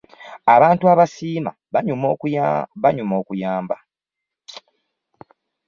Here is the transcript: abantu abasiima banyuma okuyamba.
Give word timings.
abantu 0.55 0.83
abasiima 0.93 1.51
banyuma 2.85 3.17
okuyamba. 3.23 3.77